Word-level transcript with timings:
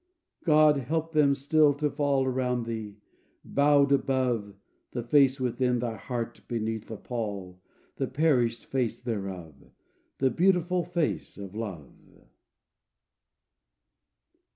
"God 0.43 0.77
help 0.77 1.11
them 1.13 1.35
still 1.35 1.75
to 1.75 1.87
fall 1.91 2.25
Around 2.25 2.65
thee, 2.65 2.97
bowed 3.45 3.91
above 3.91 4.55
The 4.93 5.03
face 5.03 5.39
within 5.39 5.77
thy 5.77 5.95
heart, 5.95 6.41
beneath 6.47 6.87
the 6.87 6.97
pall, 6.97 7.61
The 7.97 8.07
perished 8.07 8.65
face 8.65 8.99
thereof, 8.99 9.53
The 10.17 10.31
beautiful 10.31 10.83
face 10.83 11.37
of 11.37 11.53
Love." 11.53 11.93